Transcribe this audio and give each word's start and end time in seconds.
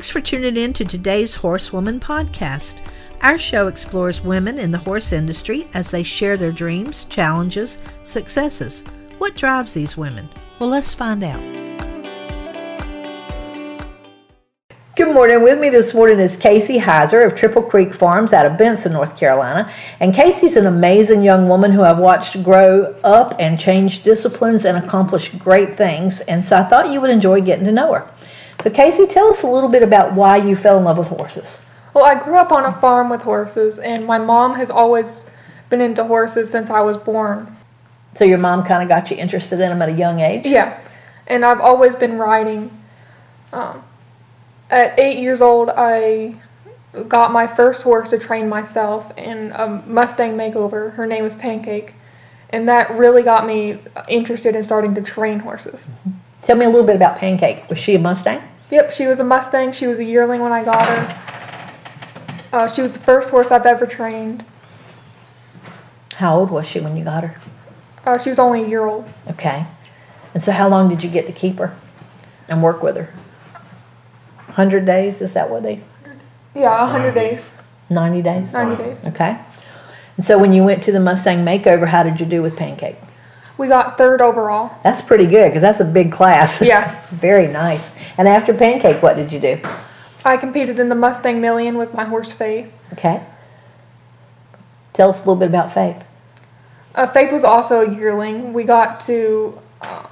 Thanks 0.00 0.08
for 0.08 0.22
tuning 0.22 0.56
in 0.56 0.72
to 0.72 0.84
today's 0.86 1.34
Horsewoman 1.34 2.00
podcast. 2.00 2.80
Our 3.20 3.36
show 3.36 3.68
explores 3.68 4.22
women 4.22 4.58
in 4.58 4.70
the 4.70 4.78
horse 4.78 5.12
industry 5.12 5.66
as 5.74 5.90
they 5.90 6.02
share 6.02 6.38
their 6.38 6.52
dreams, 6.52 7.04
challenges, 7.04 7.76
successes. 8.02 8.82
What 9.18 9.36
drives 9.36 9.74
these 9.74 9.98
women? 9.98 10.26
Well, 10.58 10.70
let's 10.70 10.94
find 10.94 11.22
out. 11.22 11.42
Good 14.96 15.12
morning. 15.12 15.42
With 15.42 15.60
me 15.60 15.68
this 15.68 15.92
morning 15.92 16.18
is 16.18 16.34
Casey 16.34 16.78
Heiser 16.78 17.26
of 17.26 17.34
Triple 17.34 17.62
Creek 17.62 17.92
Farms 17.92 18.32
out 18.32 18.46
of 18.46 18.56
Benson, 18.56 18.94
North 18.94 19.18
Carolina. 19.18 19.70
And 20.00 20.14
Casey's 20.14 20.56
an 20.56 20.64
amazing 20.64 21.22
young 21.22 21.46
woman 21.46 21.72
who 21.72 21.82
I've 21.82 21.98
watched 21.98 22.42
grow 22.42 22.98
up 23.04 23.36
and 23.38 23.60
change 23.60 24.02
disciplines 24.02 24.64
and 24.64 24.78
accomplish 24.78 25.28
great 25.38 25.74
things. 25.74 26.22
And 26.22 26.42
so 26.42 26.56
I 26.56 26.64
thought 26.64 26.90
you 26.90 27.02
would 27.02 27.10
enjoy 27.10 27.42
getting 27.42 27.66
to 27.66 27.72
know 27.72 27.92
her. 27.92 28.10
So, 28.62 28.70
Casey, 28.70 29.06
tell 29.06 29.28
us 29.28 29.42
a 29.42 29.46
little 29.46 29.70
bit 29.70 29.82
about 29.82 30.12
why 30.12 30.36
you 30.36 30.54
fell 30.54 30.78
in 30.78 30.84
love 30.84 30.98
with 30.98 31.08
horses. 31.08 31.58
Well, 31.94 32.04
I 32.04 32.22
grew 32.22 32.36
up 32.36 32.52
on 32.52 32.64
a 32.64 32.72
farm 32.80 33.08
with 33.08 33.22
horses, 33.22 33.78
and 33.78 34.06
my 34.06 34.18
mom 34.18 34.54
has 34.54 34.70
always 34.70 35.12
been 35.70 35.80
into 35.80 36.04
horses 36.04 36.50
since 36.50 36.68
I 36.68 36.80
was 36.80 36.96
born. 36.98 37.56
So, 38.16 38.24
your 38.24 38.38
mom 38.38 38.64
kind 38.64 38.82
of 38.82 38.88
got 38.88 39.10
you 39.10 39.16
interested 39.16 39.60
in 39.60 39.70
them 39.70 39.80
at 39.80 39.88
a 39.88 39.92
young 39.92 40.20
age? 40.20 40.44
Yeah, 40.44 40.78
and 41.26 41.44
I've 41.44 41.60
always 41.60 41.96
been 41.96 42.18
riding. 42.18 42.70
Um, 43.52 43.82
at 44.68 44.98
eight 44.98 45.18
years 45.18 45.40
old, 45.40 45.70
I 45.70 46.34
got 47.08 47.32
my 47.32 47.46
first 47.46 47.82
horse 47.82 48.10
to 48.10 48.18
train 48.18 48.48
myself 48.48 49.16
in 49.16 49.52
a 49.52 49.82
Mustang 49.86 50.36
makeover. 50.36 50.92
Her 50.94 51.06
name 51.06 51.24
was 51.24 51.34
Pancake, 51.34 51.94
and 52.50 52.68
that 52.68 52.90
really 52.90 53.22
got 53.22 53.46
me 53.46 53.78
interested 54.06 54.54
in 54.54 54.64
starting 54.64 54.94
to 54.96 55.02
train 55.02 55.38
horses. 55.38 55.80
Mm-hmm. 55.80 56.10
Tell 56.42 56.56
me 56.56 56.66
a 56.66 56.68
little 56.68 56.86
bit 56.86 56.96
about 56.96 57.18
Pancake. 57.18 57.68
Was 57.68 57.78
she 57.78 57.94
a 57.94 57.98
Mustang? 57.98 58.42
Yep, 58.70 58.92
she 58.92 59.06
was 59.06 59.20
a 59.20 59.24
Mustang. 59.24 59.72
She 59.72 59.86
was 59.86 59.98
a 59.98 60.04
yearling 60.04 60.40
when 60.40 60.52
I 60.52 60.64
got 60.64 60.86
her. 60.86 61.20
Uh, 62.52 62.72
she 62.72 62.82
was 62.82 62.92
the 62.92 62.98
first 62.98 63.30
horse 63.30 63.50
I've 63.50 63.66
ever 63.66 63.86
trained. 63.86 64.44
How 66.14 66.38
old 66.38 66.50
was 66.50 66.66
she 66.66 66.80
when 66.80 66.96
you 66.96 67.04
got 67.04 67.24
her? 67.24 67.40
Uh, 68.04 68.18
she 68.18 68.30
was 68.30 68.38
only 68.38 68.64
a 68.64 68.68
year 68.68 68.84
old. 68.84 69.10
Okay. 69.28 69.66
And 70.34 70.42
so, 70.42 70.52
how 70.52 70.68
long 70.68 70.88
did 70.88 71.02
you 71.02 71.10
get 71.10 71.26
to 71.26 71.32
keep 71.32 71.58
her 71.58 71.76
and 72.48 72.62
work 72.62 72.82
with 72.82 72.96
her? 72.96 73.12
100 74.46 74.84
days? 74.86 75.20
Is 75.20 75.32
that 75.34 75.50
what 75.50 75.62
they? 75.62 75.80
Yeah, 76.54 76.80
100 76.82 77.12
days. 77.14 77.42
90 77.88 78.22
days? 78.22 78.52
90 78.52 78.82
days. 78.82 79.04
Okay. 79.06 79.38
And 80.16 80.24
so, 80.24 80.38
when 80.38 80.52
you 80.52 80.64
went 80.64 80.82
to 80.84 80.92
the 80.92 81.00
Mustang 81.00 81.44
makeover, 81.44 81.88
how 81.88 82.02
did 82.02 82.20
you 82.20 82.26
do 82.26 82.42
with 82.42 82.56
Pancake? 82.56 82.96
We 83.60 83.68
got 83.68 83.98
third 83.98 84.22
overall. 84.22 84.74
That's 84.82 85.02
pretty 85.02 85.26
good 85.26 85.50
because 85.50 85.60
that's 85.60 85.80
a 85.80 85.84
big 85.84 86.10
class. 86.10 86.62
Yeah. 86.70 86.98
Very 87.10 87.46
nice. 87.46 87.92
And 88.16 88.26
after 88.26 88.54
Pancake, 88.54 89.02
what 89.02 89.16
did 89.16 89.30
you 89.30 89.38
do? 89.38 89.60
I 90.24 90.38
competed 90.38 90.78
in 90.78 90.88
the 90.88 90.94
Mustang 90.94 91.42
Million 91.42 91.76
with 91.76 91.92
my 91.92 92.06
horse 92.06 92.32
Faith. 92.32 92.72
Okay. 92.94 93.22
Tell 94.94 95.10
us 95.10 95.18
a 95.18 95.20
little 95.20 95.36
bit 95.36 95.50
about 95.50 95.74
Faith. 95.74 96.02
Uh, 96.94 97.06
Faith 97.08 97.32
was 97.32 97.44
also 97.44 97.86
a 97.86 97.94
yearling. 97.94 98.54
We 98.54 98.64
got 98.64 99.02
to. 99.02 99.60
Uh, 99.82 100.06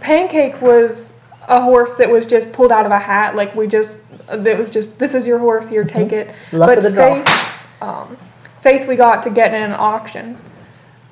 Pancake 0.00 0.60
was 0.60 1.12
a 1.46 1.62
horse 1.62 1.96
that 1.98 2.10
was 2.10 2.26
just 2.26 2.52
pulled 2.52 2.72
out 2.72 2.84
of 2.84 2.90
a 2.90 2.98
hat. 2.98 3.36
Like 3.36 3.54
we 3.54 3.68
just, 3.68 3.98
that 4.26 4.58
was 4.58 4.70
just, 4.70 4.98
this 4.98 5.14
is 5.14 5.24
your 5.24 5.38
horse, 5.38 5.68
here, 5.68 5.84
take 5.84 6.08
Mhm. 6.08 6.12
it. 6.12 6.34
Luck 6.50 6.66
but 6.68 6.78
of 6.78 6.82
the 6.84 6.90
draw. 6.90 7.22
Faith, 7.22 7.82
um, 7.82 8.16
Faith, 8.60 8.88
we 8.88 8.96
got 8.96 9.22
to 9.22 9.30
get 9.30 9.54
in 9.54 9.62
an 9.62 9.72
auction. 9.72 10.36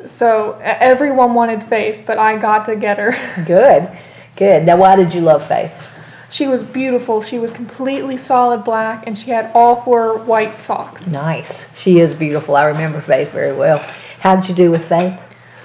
So 0.07 0.59
everyone 0.63 1.35
wanted 1.35 1.63
Faith, 1.65 2.05
but 2.07 2.19
I 2.19 2.37
got 2.37 2.65
to 2.67 2.77
get 2.77 2.99
her. 2.99 3.13
Good. 3.47 3.89
Good. 4.37 4.65
Now, 4.65 4.77
why 4.77 4.97
did 4.97 5.15
you 5.15 5.21
love 5.21 5.47
Faith? 5.47 5.89
She 6.31 6.47
was 6.47 6.65
beautiful. 6.65 7.23
She 7.23 7.39
was 7.39 7.53
completely 7.53 8.17
solid 8.17 8.65
black, 8.65 9.07
and 9.07 9.19
she 9.19 9.31
had 9.31 9.51
all 9.55 9.83
four 9.83 10.19
white 10.19 10.63
socks. 10.63 11.07
Nice. 11.07 11.67
She 11.79 11.99
is 11.99 12.15
beautiful. 12.15 12.57
I 12.57 12.65
remember 12.65 13.03
Faith 13.03 13.33
very 13.33 13.55
well. 13.55 13.79
How 14.21 14.37
did 14.37 14.49
you 14.49 14.55
do 14.55 14.71
with 14.71 14.89
Faith? 14.89 15.19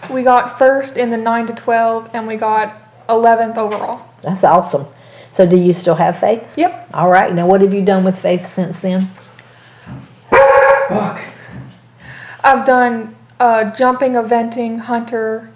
We 0.09 0.23
got 0.23 0.57
first 0.57 0.97
in 0.97 1.09
the 1.09 1.17
9 1.17 1.47
to 1.47 1.53
12, 1.53 2.09
and 2.13 2.27
we 2.27 2.35
got 2.35 2.75
11th 3.07 3.57
overall. 3.57 4.05
That's 4.21 4.43
awesome. 4.43 4.85
So, 5.31 5.47
do 5.47 5.55
you 5.55 5.73
still 5.73 5.95
have 5.95 6.19
Faith? 6.19 6.45
Yep. 6.57 6.89
All 6.93 7.09
right. 7.09 7.33
Now, 7.33 7.47
what 7.47 7.61
have 7.61 7.73
you 7.73 7.85
done 7.85 8.03
with 8.03 8.19
Faith 8.19 8.53
since 8.53 8.81
then? 8.81 9.09
I've 12.43 12.65
done 12.65 13.16
uh, 13.39 13.71
jumping, 13.71 14.13
eventing, 14.13 14.79
hunter, 14.79 15.49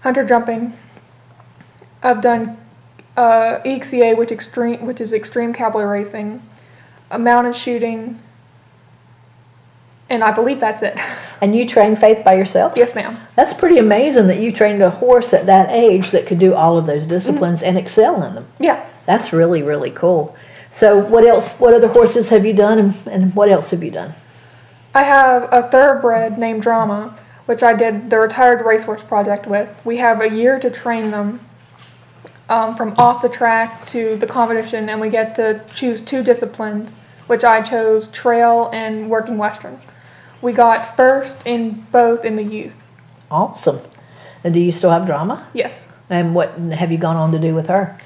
hunter 0.00 0.24
jumping. 0.24 0.72
I've 2.02 2.20
done 2.20 2.58
uh, 3.16 3.60
EXCA, 3.64 4.16
which 4.16 4.32
extreme, 4.32 4.84
which 4.86 5.00
is 5.00 5.12
extreme 5.12 5.52
cowboy 5.52 5.84
racing, 5.84 6.42
a 7.10 7.18
mounted 7.18 7.54
shooting, 7.54 8.20
and 10.10 10.22
I 10.22 10.32
believe 10.32 10.60
that's 10.60 10.82
it. 10.82 10.98
And 11.40 11.54
you 11.54 11.68
trained 11.68 11.98
Faith 11.98 12.24
by 12.24 12.34
yourself? 12.36 12.72
yes, 12.74 12.94
ma'am. 12.94 13.18
That's 13.36 13.52
pretty 13.52 13.76
amazing 13.76 14.28
that 14.28 14.38
you 14.38 14.50
trained 14.50 14.80
a 14.80 14.88
horse 14.88 15.34
at 15.34 15.44
that 15.44 15.68
age 15.70 16.10
that 16.12 16.26
could 16.26 16.38
do 16.38 16.54
all 16.54 16.78
of 16.78 16.86
those 16.86 17.06
disciplines 17.06 17.62
and 17.62 17.76
excel 17.76 18.22
in 18.22 18.34
them. 18.34 18.46
Yeah. 18.58 18.88
That's 19.04 19.30
really, 19.30 19.62
really 19.62 19.90
cool. 19.90 20.34
So, 20.70 20.96
what 20.96 21.26
else? 21.26 21.60
What 21.60 21.74
other 21.74 21.88
horses 21.88 22.30
have 22.30 22.46
you 22.46 22.54
done, 22.54 22.78
and, 22.78 22.94
and 23.06 23.34
what 23.34 23.50
else 23.50 23.72
have 23.72 23.82
you 23.82 23.90
done? 23.90 24.14
I 24.94 25.02
have 25.02 25.48
a 25.52 25.68
thoroughbred 25.70 26.38
named 26.38 26.62
Drama, 26.62 27.18
which 27.46 27.62
I 27.62 27.72
did 27.74 28.10
the 28.10 28.18
retired 28.18 28.64
racehorse 28.64 29.02
project 29.02 29.46
with. 29.46 29.68
We 29.84 29.96
have 29.98 30.20
a 30.20 30.30
year 30.30 30.58
to 30.60 30.70
train 30.70 31.10
them 31.10 31.40
um, 32.48 32.76
from 32.76 32.94
off 32.96 33.20
the 33.22 33.28
track 33.28 33.86
to 33.88 34.16
the 34.16 34.26
competition, 34.26 34.88
and 34.88 35.00
we 35.00 35.08
get 35.10 35.34
to 35.36 35.60
choose 35.74 36.00
two 36.00 36.22
disciplines, 36.22 36.94
which 37.26 37.42
I 37.42 37.60
chose 37.60 38.08
trail 38.08 38.70
and 38.72 39.10
working 39.10 39.36
western. 39.36 39.80
We 40.40 40.52
got 40.52 40.94
first 40.96 41.44
in 41.46 41.86
both 41.90 42.24
in 42.24 42.36
the 42.36 42.42
youth. 42.44 42.74
Awesome. 43.30 43.80
And 44.44 44.54
do 44.54 44.60
you 44.60 44.72
still 44.72 44.90
have 44.90 45.06
drama? 45.06 45.48
Yes, 45.54 45.72
And 46.10 46.34
what 46.34 46.50
have 46.58 46.92
you 46.92 46.98
gone 46.98 47.16
on 47.16 47.32
to 47.32 47.38
do 47.38 47.54
with 47.54 47.66
her? 47.66 47.98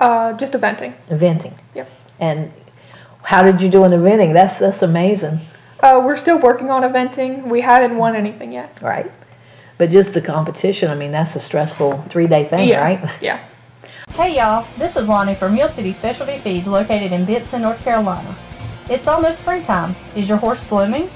uh, 0.00 0.32
just 0.32 0.52
eventing. 0.54 0.94
Eventing. 1.10 1.54
Yep. 1.74 1.88
And 2.18 2.52
how 3.22 3.42
did 3.42 3.60
you 3.60 3.68
do 3.68 3.84
in 3.84 3.92
eventing? 3.92 4.32
That's 4.32 4.58
that's 4.58 4.82
amazing, 4.82 5.40
Uh, 5.82 6.00
we're 6.04 6.16
still 6.16 6.38
working 6.38 6.70
on 6.70 6.82
eventing. 6.82 7.44
We 7.48 7.60
haven't 7.60 7.96
won 7.96 8.14
anything 8.14 8.52
yet. 8.52 8.80
right? 8.80 9.10
But 9.78 9.90
just 9.90 10.14
the 10.14 10.20
competition, 10.20 10.90
I 10.90 10.94
mean, 10.94 11.10
that's 11.10 11.34
a 11.34 11.40
stressful 11.40 12.02
three 12.08 12.28
day 12.28 12.44
thing, 12.44 12.68
yeah. 12.68 12.80
right? 12.80 13.10
Yeah. 13.20 13.44
Hey 14.14 14.36
y'all, 14.36 14.66
this 14.78 14.94
is 14.94 15.08
Lonnie 15.08 15.34
from 15.34 15.54
Mule 15.54 15.68
City 15.68 15.90
Specialty 15.90 16.38
Feeds 16.38 16.66
located 16.66 17.12
in 17.12 17.24
Benson, 17.24 17.62
North 17.62 17.82
Carolina. 17.82 18.36
It's 18.90 19.08
almost 19.08 19.38
springtime. 19.38 19.96
Is 20.14 20.28
your 20.28 20.38
horse 20.38 20.62
blooming? 20.64 21.10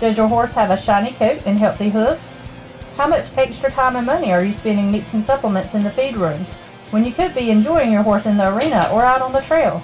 Does 0.00 0.16
your 0.16 0.26
horse 0.26 0.50
have 0.52 0.70
a 0.70 0.76
shiny 0.76 1.12
coat 1.12 1.42
and 1.46 1.58
healthy 1.58 1.88
hooves? 1.88 2.32
How 2.96 3.06
much 3.06 3.30
extra 3.38 3.70
time 3.70 3.96
and 3.96 4.06
money 4.06 4.32
are 4.32 4.44
you 4.44 4.52
spending 4.52 4.90
mixing 4.90 5.20
supplements 5.20 5.74
in 5.74 5.84
the 5.84 5.90
feed 5.90 6.16
room 6.16 6.44
when 6.90 7.04
you 7.04 7.12
could 7.12 7.34
be 7.34 7.50
enjoying 7.50 7.92
your 7.92 8.02
horse 8.02 8.26
in 8.26 8.36
the 8.36 8.54
arena 8.54 8.90
or 8.92 9.02
out 9.02 9.22
on 9.22 9.32
the 9.32 9.40
trail? 9.40 9.82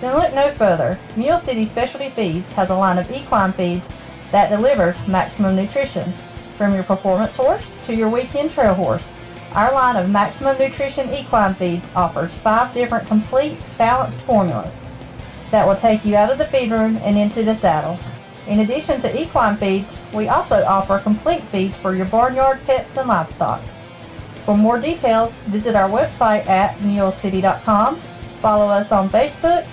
Then 0.00 0.14
look 0.16 0.34
no 0.34 0.52
further. 0.52 0.98
Mule 1.16 1.38
City 1.38 1.64
Specialty 1.64 2.10
Feeds 2.10 2.52
has 2.52 2.70
a 2.70 2.74
line 2.74 2.98
of 2.98 3.10
equine 3.10 3.52
feeds 3.52 3.86
that 4.30 4.50
delivers 4.50 5.06
maximum 5.06 5.56
nutrition 5.56 6.12
from 6.56 6.74
your 6.74 6.82
performance 6.82 7.36
horse 7.36 7.78
to 7.84 7.94
your 7.94 8.08
weekend 8.08 8.50
trail 8.50 8.74
horse. 8.74 9.12
Our 9.52 9.72
line 9.72 9.96
of 9.96 10.10
Maximum 10.10 10.58
Nutrition 10.58 11.12
Equine 11.14 11.54
Feeds 11.54 11.88
offers 11.96 12.34
five 12.34 12.74
different 12.74 13.08
complete 13.08 13.56
balanced 13.78 14.20
formulas 14.22 14.82
that 15.50 15.66
will 15.66 15.76
take 15.76 16.04
you 16.04 16.16
out 16.16 16.30
of 16.30 16.38
the 16.38 16.46
feed 16.48 16.70
room 16.70 16.98
and 16.98 17.16
into 17.16 17.42
the 17.42 17.54
saddle. 17.54 17.98
In 18.46 18.60
addition 18.60 19.00
to 19.00 19.22
equine 19.22 19.56
feeds, 19.56 20.02
we 20.12 20.28
also 20.28 20.62
offer 20.64 20.98
complete 20.98 21.42
feeds 21.44 21.76
for 21.76 21.94
your 21.94 22.06
barnyard 22.06 22.60
pets 22.66 22.96
and 22.96 23.08
livestock. 23.08 23.62
For 24.44 24.56
more 24.56 24.78
details, 24.78 25.36
visit 25.46 25.74
our 25.74 25.88
website 25.88 26.46
at 26.46 26.76
mulecity.com, 26.78 28.00
follow 28.40 28.68
us 28.68 28.92
on 28.92 29.08
Facebook, 29.08 29.66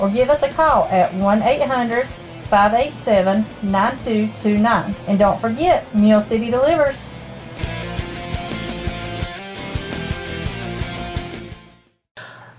or 0.00 0.08
give 0.10 0.30
us 0.30 0.42
a 0.42 0.48
call 0.48 0.84
at 0.86 1.12
1 1.14 1.42
800 1.42 2.06
587 2.50 3.44
9229. 3.62 4.94
And 5.06 5.18
don't 5.18 5.40
forget, 5.40 5.92
Mule 5.94 6.22
City 6.22 6.50
delivers. 6.50 7.10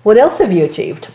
What 0.04 0.18
else 0.18 0.38
have 0.40 0.52
you 0.52 0.66
achieved? 0.66 1.10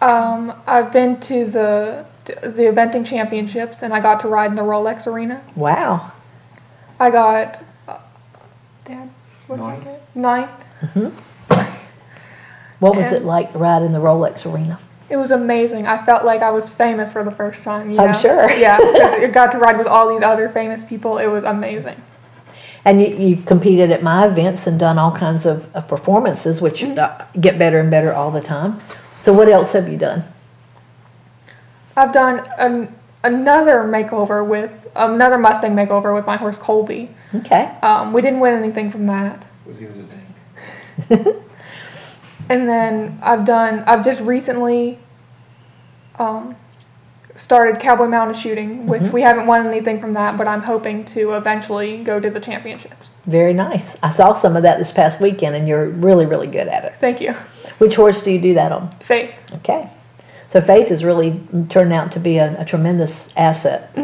Um, 0.00 0.52
I've 0.66 0.92
been 0.92 1.20
to 1.20 1.44
the 1.46 2.04
the 2.24 2.62
eventing 2.70 3.04
championships, 3.04 3.82
and 3.82 3.92
I 3.92 4.00
got 4.00 4.20
to 4.20 4.28
ride 4.28 4.50
in 4.50 4.54
the 4.54 4.62
Rolex 4.62 5.08
Arena. 5.08 5.42
Wow. 5.56 6.12
I 7.00 7.10
got, 7.10 7.60
uh, 7.88 7.98
Dad, 8.84 9.10
what 9.48 9.56
did 9.56 9.64
I 9.64 9.76
get? 9.80 10.16
Ninth. 10.16 10.50
What 12.78 12.96
was 12.96 13.06
And- 13.06 13.16
it 13.16 13.24
like 13.24 13.50
riding 13.54 13.92
the 13.92 13.98
Rolex 13.98 14.44
arena? 14.46 14.78
It 15.12 15.16
was 15.18 15.30
amazing. 15.30 15.86
I 15.86 16.02
felt 16.06 16.24
like 16.24 16.40
I 16.40 16.50
was 16.50 16.70
famous 16.70 17.12
for 17.12 17.22
the 17.22 17.30
first 17.30 17.62
time. 17.62 17.90
You 17.90 17.98
I'm 17.98 18.12
know? 18.12 18.18
sure. 18.18 18.50
Yeah, 18.58 18.78
because 18.78 19.12
I 19.12 19.26
got 19.26 19.52
to 19.52 19.58
ride 19.58 19.76
with 19.76 19.86
all 19.86 20.08
these 20.08 20.22
other 20.22 20.48
famous 20.48 20.82
people. 20.82 21.18
It 21.18 21.26
was 21.26 21.44
amazing. 21.44 22.02
And 22.86 22.98
you, 22.98 23.08
you've 23.08 23.44
competed 23.44 23.90
at 23.90 24.02
my 24.02 24.26
events 24.26 24.66
and 24.66 24.80
done 24.80 24.96
all 24.96 25.14
kinds 25.14 25.44
of, 25.44 25.72
of 25.76 25.86
performances, 25.86 26.62
which 26.62 26.82
uh, 26.82 27.26
get 27.38 27.58
better 27.58 27.78
and 27.78 27.90
better 27.90 28.14
all 28.14 28.30
the 28.30 28.40
time. 28.40 28.80
So 29.20 29.34
what 29.34 29.50
else 29.50 29.74
have 29.74 29.86
you 29.86 29.98
done? 29.98 30.24
I've 31.94 32.14
done 32.14 32.48
an, 32.58 32.96
another 33.22 33.80
makeover 33.80 34.46
with 34.46 34.72
another 34.96 35.36
Mustang 35.36 35.74
makeover 35.74 36.14
with 36.14 36.24
my 36.24 36.38
horse 36.38 36.56
Colby. 36.56 37.10
Okay. 37.34 37.64
Um, 37.82 38.14
we 38.14 38.22
didn't 38.22 38.40
win 38.40 38.54
anything 38.54 38.90
from 38.90 39.04
that. 39.06 39.44
Was 39.66 39.78
he 39.78 39.84
was 39.84 39.98
a 39.98 41.16
tank? 41.26 41.36
And 42.48 42.68
then 42.68 43.18
I've 43.22 43.44
done, 43.44 43.84
I've 43.86 44.04
just 44.04 44.20
recently 44.20 44.98
um, 46.18 46.54
started 47.36 47.80
cowboy 47.80 48.08
mounted 48.08 48.36
shooting, 48.36 48.86
which 48.86 49.02
we 49.12 49.22
haven't 49.22 49.46
won 49.46 49.66
anything 49.66 50.00
from 50.00 50.12
that, 50.14 50.36
but 50.36 50.46
I'm 50.46 50.62
hoping 50.62 51.04
to 51.06 51.32
eventually 51.34 52.02
go 52.04 52.20
to 52.20 52.28
the 52.30 52.40
championships. 52.40 53.08
Very 53.26 53.54
nice. 53.54 53.96
I 54.02 54.10
saw 54.10 54.32
some 54.32 54.56
of 54.56 54.62
that 54.64 54.78
this 54.78 54.92
past 54.92 55.20
weekend, 55.20 55.54
and 55.54 55.66
you're 55.68 55.88
really, 55.88 56.26
really 56.26 56.48
good 56.48 56.68
at 56.68 56.84
it. 56.84 56.94
Thank 57.00 57.20
you. 57.20 57.32
Which 57.78 57.94
horse 57.94 58.22
do 58.22 58.30
you 58.30 58.40
do 58.40 58.54
that 58.54 58.72
on? 58.72 58.90
Faith. 59.00 59.32
Okay. 59.54 59.88
So 60.48 60.60
Faith 60.60 60.88
has 60.88 61.02
really 61.04 61.40
turned 61.70 61.92
out 61.92 62.12
to 62.12 62.20
be 62.20 62.36
a, 62.38 62.60
a 62.60 62.64
tremendous 62.64 63.32
asset. 63.36 63.96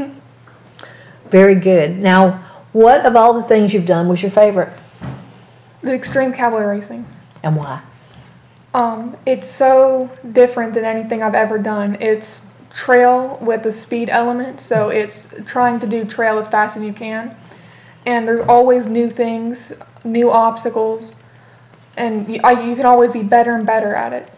Very 1.26 1.56
good. 1.56 1.98
Now, 1.98 2.44
what 2.72 3.04
of 3.04 3.16
all 3.16 3.34
the 3.34 3.42
things 3.42 3.74
you've 3.74 3.84
done 3.86 4.08
was 4.08 4.22
your 4.22 4.30
favorite, 4.30 4.72
The 5.82 5.92
extreme 5.92 6.32
cowboy 6.32 6.62
racing. 6.62 7.04
and 7.42 7.54
why? 7.56 7.82
Um, 8.74 9.16
it's 9.26 9.48
so 9.48 10.10
different 10.32 10.74
than 10.74 10.84
anything 10.84 11.22
I've 11.22 11.34
ever 11.34 11.58
done. 11.58 11.96
It's 12.00 12.42
trail 12.74 13.38
with 13.40 13.64
a 13.66 13.72
speed 13.72 14.10
element, 14.10 14.60
so 14.60 14.90
it's 14.90 15.34
trying 15.46 15.80
to 15.80 15.86
do 15.86 16.04
trail 16.04 16.38
as 16.38 16.46
fast 16.46 16.76
as 16.76 16.82
you 16.82 16.92
can. 16.92 17.34
And 18.06 18.26
there's 18.28 18.46
always 18.46 18.86
new 18.86 19.10
things, 19.10 19.72
new 20.04 20.30
obstacles, 20.30 21.16
and 21.96 22.28
you, 22.28 22.40
I, 22.44 22.68
you 22.68 22.76
can 22.76 22.86
always 22.86 23.12
be 23.12 23.22
better 23.22 23.54
and 23.56 23.66
better 23.66 23.94
at 23.94 24.12
it. 24.12 24.32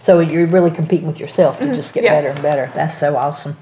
So 0.00 0.20
you're 0.20 0.46
really 0.46 0.70
competing 0.70 1.06
with 1.06 1.20
yourself 1.20 1.58
to 1.58 1.66
just 1.74 1.92
get 1.92 2.04
yeah. 2.04 2.10
better 2.14 2.28
and 2.28 2.42
better. 2.42 2.70
That's 2.74 2.96
so 2.96 3.16
awesome. 3.16 3.56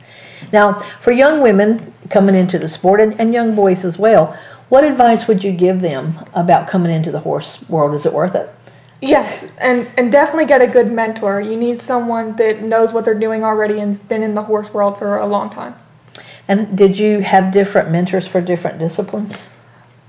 Now, 0.52 0.80
for 1.00 1.10
young 1.10 1.40
women 1.40 1.92
coming 2.10 2.36
into 2.36 2.58
the 2.58 2.68
sport 2.68 3.00
and, 3.00 3.18
and 3.20 3.34
young 3.34 3.56
boys 3.56 3.84
as 3.84 3.98
well, 3.98 4.38
what 4.68 4.84
advice 4.84 5.26
would 5.26 5.42
you 5.42 5.50
give 5.50 5.80
them 5.80 6.24
about 6.34 6.68
coming 6.68 6.92
into 6.92 7.10
the 7.10 7.20
horse 7.20 7.68
world? 7.68 7.94
Is 7.94 8.06
it 8.06 8.12
worth 8.12 8.34
it? 8.34 8.54
Yes, 9.00 9.44
and, 9.58 9.88
and 9.96 10.10
definitely 10.10 10.46
get 10.46 10.60
a 10.60 10.66
good 10.66 10.90
mentor. 10.90 11.40
You 11.40 11.56
need 11.56 11.80
someone 11.80 12.34
that 12.36 12.62
knows 12.62 12.92
what 12.92 13.04
they're 13.04 13.14
doing 13.14 13.44
already 13.44 13.80
and's 13.80 14.00
been 14.00 14.22
in 14.22 14.34
the 14.34 14.42
horse 14.42 14.72
world 14.72 14.98
for 14.98 15.18
a 15.18 15.26
long 15.26 15.50
time. 15.50 15.74
And 16.48 16.76
did 16.76 16.98
you 16.98 17.20
have 17.20 17.52
different 17.52 17.90
mentors 17.90 18.26
for 18.26 18.40
different 18.40 18.78
disciplines? 18.78 19.48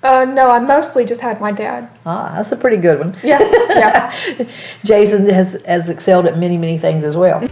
Uh, 0.02 0.26
no, 0.26 0.50
I 0.50 0.60
mostly 0.60 1.06
just 1.06 1.20
had 1.20 1.42
my 1.42 1.52
dad. 1.52 1.90
Ah, 2.06 2.34
that's 2.38 2.52
a 2.54 2.56
pretty 2.56 2.78
good 2.78 3.00
one. 3.00 3.16
Yeah, 3.22 3.40
yeah. 3.70 4.48
Jason 4.86 5.28
has, 5.30 5.62
has 5.66 5.90
excelled 5.90 6.26
at 6.26 6.38
many, 6.38 6.58
many 6.58 6.78
things 6.78 7.04
as 7.04 7.18
well. 7.18 7.46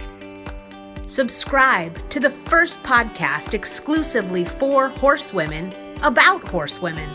Subscribe 1.08 2.08
to 2.10 2.20
the 2.20 2.30
first 2.30 2.82
podcast 2.82 3.52
exclusively 3.52 4.44
for 4.44 4.88
horsewomen 4.88 5.74
about 6.02 6.48
horsewomen. 6.48 7.10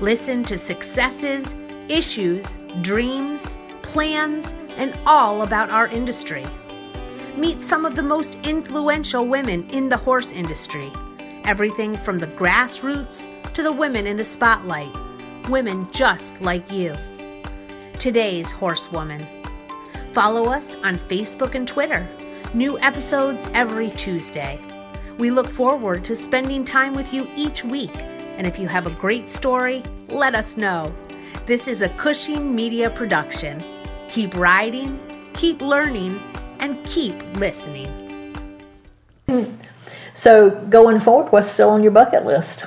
Listen 0.00 0.44
to 0.44 0.58
successes, 0.58 1.56
issues, 1.88 2.58
dreams, 2.82 3.56
plans, 3.82 4.54
and 4.76 4.98
all 5.06 5.42
about 5.42 5.70
our 5.70 5.88
industry. 5.88 6.46
Meet 7.36 7.62
some 7.62 7.84
of 7.84 7.96
the 7.96 8.02
most 8.02 8.38
influential 8.42 9.26
women 9.26 9.68
in 9.70 9.88
the 9.88 9.96
horse 9.96 10.32
industry. 10.32 10.90
Everything 11.44 11.96
from 11.98 12.18
the 12.18 12.26
grassroots 12.28 13.26
to 13.54 13.62
the 13.62 13.72
women 13.72 14.06
in 14.06 14.16
the 14.16 14.24
spotlight. 14.24 14.92
Women 15.48 15.88
just 15.92 16.40
like 16.40 16.70
you. 16.72 16.96
Today's 17.98 18.50
Horsewoman. 18.50 19.26
Follow 20.12 20.46
us 20.46 20.74
on 20.76 20.98
Facebook 20.98 21.54
and 21.54 21.68
Twitter. 21.68 22.08
New 22.54 22.78
episodes 22.80 23.44
every 23.52 23.90
Tuesday. 23.90 24.58
We 25.18 25.30
look 25.30 25.48
forward 25.48 26.04
to 26.04 26.16
spending 26.16 26.64
time 26.64 26.94
with 26.94 27.12
you 27.12 27.28
each 27.36 27.64
week. 27.64 27.94
And 27.94 28.46
if 28.46 28.58
you 28.58 28.68
have 28.68 28.86
a 28.86 28.98
great 28.98 29.30
story, 29.30 29.82
let 30.08 30.34
us 30.34 30.56
know. 30.56 30.94
This 31.46 31.68
is 31.68 31.82
a 31.82 31.88
Cushing 31.90 32.54
Media 32.54 32.90
production. 32.90 33.62
Keep 34.08 34.36
riding, 34.36 34.98
keep 35.34 35.60
learning, 35.60 36.20
and 36.60 36.84
keep 36.84 37.14
listening. 37.36 38.06
So, 40.16 40.50
going 40.50 40.98
forward, 40.98 41.30
what's 41.30 41.48
still 41.48 41.68
on 41.68 41.82
your 41.82 41.92
bucket 41.92 42.24
list? 42.24 42.64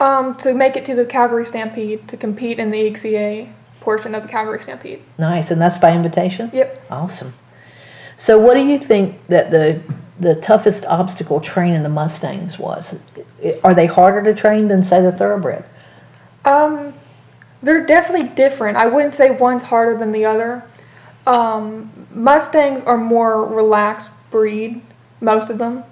Um, 0.00 0.34
to 0.38 0.52
make 0.52 0.76
it 0.76 0.84
to 0.86 0.96
the 0.96 1.04
Calgary 1.04 1.46
Stampede 1.46 2.08
to 2.08 2.16
compete 2.16 2.58
in 2.58 2.72
the 2.72 2.78
EXCA 2.78 3.52
portion 3.80 4.16
of 4.16 4.24
the 4.24 4.28
Calgary 4.28 4.60
Stampede. 4.60 5.00
Nice, 5.18 5.52
and 5.52 5.60
that's 5.60 5.78
by 5.78 5.94
invitation? 5.94 6.50
Yep. 6.52 6.86
Awesome. 6.90 7.34
So, 8.18 8.36
what 8.36 8.54
do 8.54 8.66
you 8.66 8.78
think 8.78 9.24
that 9.28 9.52
the 9.52 9.80
the 10.18 10.34
toughest 10.34 10.84
obstacle 10.86 11.40
training 11.40 11.84
the 11.84 11.88
Mustangs 11.88 12.58
was? 12.58 13.00
Are 13.62 13.74
they 13.74 13.86
harder 13.86 14.22
to 14.24 14.38
train 14.38 14.68
than, 14.68 14.82
say, 14.82 15.00
the 15.02 15.12
thoroughbred? 15.12 15.64
Um, 16.44 16.94
they're 17.62 17.86
definitely 17.86 18.28
different. 18.28 18.76
I 18.76 18.86
wouldn't 18.86 19.14
say 19.14 19.30
one's 19.30 19.62
harder 19.64 19.96
than 19.96 20.12
the 20.12 20.24
other. 20.24 20.64
Um, 21.26 21.90
Mustangs 22.12 22.82
are 22.82 22.98
more 22.98 23.46
relaxed 23.46 24.10
breed, 24.30 24.82
most 25.20 25.50
of 25.50 25.58
them. 25.58 25.84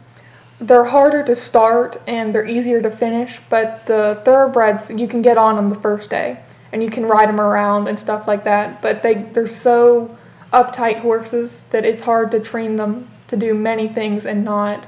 They're 0.61 0.85
harder 0.85 1.25
to 1.25 1.37
start 1.37 2.01
and 2.07 2.35
they're 2.35 2.47
easier 2.47 2.83
to 2.83 2.91
finish, 2.91 3.41
but 3.49 3.87
the 3.87 4.21
thoroughbreds 4.25 4.91
you 4.91 5.09
can 5.09 5.23
get 5.23 5.39
on 5.39 5.57
them 5.57 5.71
the 5.71 5.81
first 5.81 6.11
day 6.11 6.41
and 6.73 6.83
you 6.83 6.91
can 6.91 7.07
ride 7.07 7.29
them 7.29 7.41
around 7.41 7.89
and 7.89 7.99
stuff 7.99 8.29
like 8.29 8.45
that. 8.45 8.83
But 8.83 9.03
they 9.03 9.15
they're 9.15 9.47
so 9.47 10.17
uptight 10.53 11.01
horses 11.01 11.65
that 11.71 11.85
it's 11.85 12.03
hard 12.03 12.31
to 12.33 12.41
train 12.41 12.77
them 12.77 13.09
to 13.29 13.37
do 13.37 13.55
many 13.55 13.89
things 13.89 14.27
and 14.27 14.45
not 14.45 14.87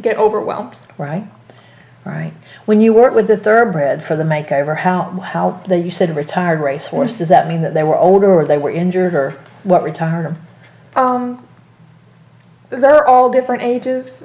get 0.00 0.16
overwhelmed. 0.18 0.76
Right, 0.96 1.26
right. 2.14 2.32
When 2.66 2.80
you 2.80 2.92
work 2.92 3.14
with 3.14 3.26
the 3.26 3.36
thoroughbred 3.36 4.04
for 4.04 4.16
the 4.16 4.24
makeover, 4.24 4.76
how 4.76 5.10
how 5.20 5.62
they 5.66 5.80
you 5.80 5.90
said 5.90 6.10
a 6.10 6.14
retired 6.14 6.60
racehorse? 6.60 7.18
Does 7.18 7.28
that 7.28 7.48
mean 7.48 7.62
that 7.62 7.74
they 7.74 7.82
were 7.82 7.96
older 7.96 8.32
or 8.32 8.44
they 8.46 8.58
were 8.58 8.70
injured 8.70 9.14
or 9.14 9.38
what 9.64 9.82
retired 9.82 10.26
them? 10.26 10.46
Um, 10.96 11.46
they're 12.70 13.06
all 13.06 13.30
different 13.30 13.62
ages. 13.62 14.24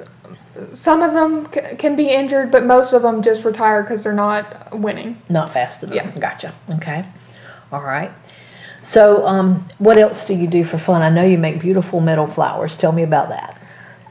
Some 0.72 1.02
of 1.02 1.14
them 1.14 1.48
c- 1.52 1.76
can 1.76 1.96
be 1.96 2.08
injured, 2.08 2.50
but 2.50 2.64
most 2.64 2.92
of 2.92 3.02
them 3.02 3.22
just 3.22 3.44
retire 3.44 3.82
because 3.82 4.04
they're 4.04 4.12
not 4.12 4.78
winning. 4.78 5.20
Not 5.28 5.52
fast 5.52 5.82
enough. 5.82 5.94
Yeah. 5.94 6.10
Gotcha. 6.18 6.54
Okay. 6.74 7.04
All 7.72 7.82
right. 7.82 8.12
So, 8.82 9.26
um, 9.26 9.66
what 9.78 9.96
else 9.96 10.26
do 10.26 10.34
you 10.34 10.46
do 10.46 10.62
for 10.62 10.78
fun? 10.78 11.02
I 11.02 11.08
know 11.10 11.24
you 11.24 11.38
make 11.38 11.58
beautiful 11.58 12.00
metal 12.00 12.26
flowers. 12.26 12.76
Tell 12.76 12.92
me 12.92 13.02
about 13.02 13.30
that. 13.30 13.58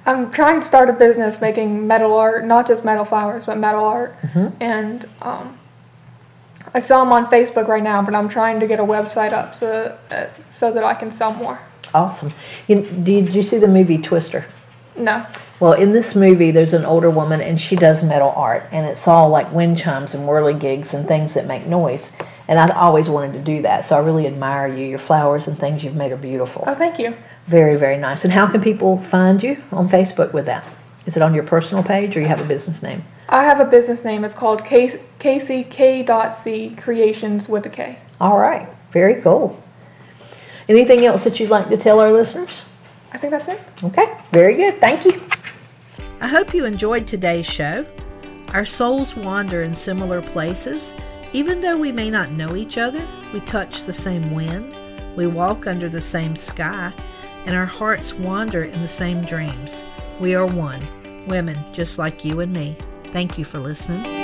I'm 0.06 0.32
trying 0.32 0.60
to 0.60 0.68
start 0.68 0.90
a 0.90 0.94
business 0.94 1.40
making 1.40 1.88
metal 1.88 2.14
art, 2.14 2.46
not 2.46 2.68
just 2.68 2.84
metal 2.84 3.06
flowers, 3.06 3.46
but 3.46 3.58
metal 3.58 3.86
art. 3.86 4.16
And 4.60 5.08
um, 5.22 5.58
I 6.74 6.80
sell 6.80 7.00
them 7.00 7.14
on 7.14 7.28
Facebook 7.28 7.68
right 7.68 7.84
now, 7.84 8.02
but 8.02 8.14
I'm 8.14 8.28
trying 8.28 8.60
to 8.60 8.68
get 8.68 8.80
a 8.80 8.84
website 8.84 9.32
up 9.32 9.56
so 9.56 9.98
uh, 10.12 10.28
so 10.50 10.72
that 10.72 10.84
I 10.84 10.94
can 10.94 11.12
sell 11.12 11.34
more. 11.34 11.60
Awesome. 11.94 12.34
You, 12.68 12.82
did 12.82 13.34
you 13.34 13.44
see 13.44 13.60
the 13.60 13.68
movie 13.68 13.98
Twister? 13.98 14.46
No. 14.98 15.26
Well, 15.60 15.74
in 15.74 15.94
this 15.94 16.16
movie, 16.16 16.52
there's 16.52 16.74
an 16.74 16.86
older 16.86 17.10
woman 17.10 17.40
and 17.40 17.60
she 17.60 17.76
does 17.76 18.04
metal 18.04 18.34
art, 18.36 18.68
and 18.72 18.86
it's 18.86 19.08
all 19.08 19.30
like 19.30 19.52
wind 19.54 19.78
chimes 19.78 20.14
and 20.14 20.28
whirligigs 20.28 20.94
and 20.94 21.08
things 21.08 21.34
that 21.36 21.48
make 21.48 21.66
noise. 21.68 22.12
And 22.48 22.60
I 22.60 22.70
always 22.70 23.10
wanted 23.10 23.34
to 23.34 23.40
do 23.40 23.62
that, 23.62 23.86
so 23.86 23.96
I 23.96 24.00
really 24.00 24.28
admire 24.28 24.68
you. 24.68 24.86
Your 24.86 25.00
flowers 25.00 25.48
and 25.48 25.58
things 25.58 25.84
you've 25.84 25.96
made 25.96 26.12
are 26.12 26.18
beautiful. 26.18 26.64
Oh, 26.68 26.76
thank 26.76 27.00
you. 27.00 27.16
Very, 27.48 27.78
very 27.78 27.98
nice. 27.98 28.24
And 28.24 28.34
how 28.34 28.48
can 28.48 28.62
people 28.62 28.98
find 29.04 29.42
you 29.42 29.62
on 29.72 29.88
Facebook 29.88 30.34
with 30.34 30.46
that? 30.46 30.66
Is 31.06 31.18
it 31.18 31.24
on 31.24 31.34
your 31.34 31.44
personal 31.44 31.84
page 31.84 32.16
or 32.16 32.22
you 32.22 32.28
have 32.28 32.42
a 32.42 32.46
business 32.46 32.82
name? 32.82 33.04
I 33.30 33.44
have 33.44 33.60
a 33.60 33.66
business 33.66 34.04
name. 34.04 34.24
It's 34.26 34.34
called 34.34 34.64
K- 34.64 35.00
KCK.C 35.20 36.76
Creations 36.78 37.50
with 37.50 37.66
a 37.66 37.70
K. 37.70 37.98
All 38.22 38.38
right. 38.38 38.68
Very 38.92 39.22
cool. 39.22 39.62
Anything 40.70 41.06
else 41.06 41.24
that 41.24 41.40
you'd 41.40 41.50
like 41.50 41.70
to 41.70 41.78
tell 41.78 42.00
our 42.00 42.12
listeners? 42.12 42.62
I 43.12 43.18
think 43.18 43.32
that's 43.32 43.50
it. 43.50 43.60
Okay. 43.84 44.18
Very 44.32 44.56
good. 44.56 44.80
Thank 44.80 45.06
you. 45.06 45.22
I 46.22 46.28
hope 46.28 46.54
you 46.54 46.66
enjoyed 46.66 47.06
today's 47.08 47.46
show. 47.46 47.86
Our 48.54 48.66
souls 48.66 49.16
wander 49.16 49.64
in 49.64 49.76
similar 49.76 50.22
places. 50.22 50.94
Even 51.34 51.62
though 51.62 51.78
we 51.78 51.92
may 51.92 52.12
not 52.12 52.32
know 52.32 52.56
each 52.56 52.78
other, 52.78 53.06
we 53.34 53.40
touch 53.42 53.84
the 53.84 53.94
same 53.94 54.36
wind, 54.36 54.75
we 55.16 55.25
walk 55.25 55.66
under 55.66 55.90
the 55.90 56.02
same 56.02 56.36
sky, 56.36 56.94
and 57.46 57.56
our 57.56 57.66
hearts 57.66 58.13
wander 58.13 58.63
in 58.63 58.82
the 58.82 58.88
same 58.88 59.24
dreams. 59.24 59.84
We 60.20 60.36
are 60.36 60.46
one, 60.46 60.82
women 61.28 61.58
just 61.74 61.98
like 61.98 62.24
you 62.24 62.40
and 62.40 62.54
me. 62.54 62.78
Thank 63.06 63.40
you 63.40 63.46
for 63.46 63.58
listening. 63.58 64.23